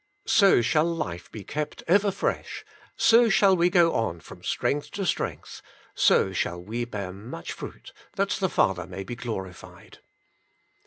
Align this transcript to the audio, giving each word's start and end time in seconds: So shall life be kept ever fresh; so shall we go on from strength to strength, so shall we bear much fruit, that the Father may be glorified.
So 0.25 0.63
shall 0.63 0.85
life 0.91 1.31
be 1.31 1.43
kept 1.43 1.83
ever 1.87 2.09
fresh; 2.09 2.65
so 2.97 3.29
shall 3.29 3.55
we 3.55 3.69
go 3.69 3.93
on 3.93 4.19
from 4.19 4.41
strength 4.43 4.89
to 4.93 5.05
strength, 5.05 5.61
so 5.93 6.31
shall 6.33 6.59
we 6.59 6.85
bear 6.85 7.13
much 7.13 7.51
fruit, 7.51 7.93
that 8.15 8.29
the 8.29 8.49
Father 8.49 8.87
may 8.87 9.03
be 9.03 9.15
glorified. 9.15 9.99